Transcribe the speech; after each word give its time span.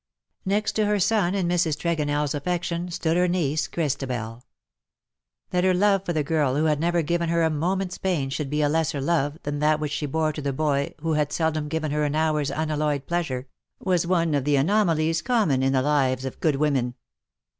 Next 0.45 0.71
to 0.77 0.87
her 0.87 0.99
son 0.99 1.35
in 1.35 1.47
Mrs. 1.47 1.77
TregonelFs 1.77 2.33
affection 2.33 2.89
stood 2.89 3.15
her 3.17 3.27
niece 3.27 3.67
Christabel. 3.67 4.43
That 5.51 5.63
her 5.63 5.75
love 5.75 6.05
for 6.07 6.11
the 6.13 6.23
girl 6.23 6.55
who 6.55 6.65
had 6.65 6.79
never 6.79 7.03
given 7.03 7.29
her 7.29 7.43
a 7.43 7.51
moment's 7.51 7.99
pain 7.99 8.31
should 8.31 8.49
be 8.49 8.63
a 8.63 8.67
lesser 8.67 8.99
love 8.99 9.37
than 9.43 9.59
that 9.59 9.79
which 9.79 9.91
she 9.91 10.07
bore 10.07 10.33
to 10.33 10.41
the 10.41 10.53
boy 10.53 10.95
who 11.01 11.13
had 11.13 11.31
seldom 11.31 11.67
given 11.67 11.91
her 11.91 12.03
an 12.03 12.13
hour''s 12.15 12.49
un 12.57 12.71
alloyed 12.71 13.05
pleasure 13.05 13.45
was 13.79 14.07
one 14.07 14.33
of 14.33 14.43
the 14.43 14.55
anomalies 14.55 15.21
common 15.21 15.59
24 15.59 15.59
THE 15.59 15.65
DAYS 15.65 15.71
THAT 15.71 15.77
ARE 15.77 15.79
NO 15.79 15.79
MORE. 15.79 15.79
in 15.79 15.83
the 15.83 15.89
lives 16.15 16.25
of 16.25 16.39
good 16.39 16.55
women. 16.55 16.95